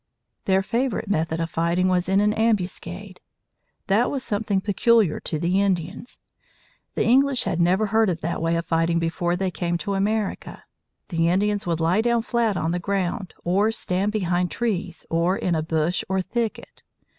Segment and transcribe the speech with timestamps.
[0.45, 3.21] Their favorite method of fighting was in an ambuscade.
[3.85, 6.17] That was something peculiar to the Indians.
[6.95, 10.63] The English had never heard of that way of fighting before they came to America.
[11.09, 15.53] The Indians would lie down flat on the ground or stand behind trees or in
[15.53, 16.81] a bush or thicket.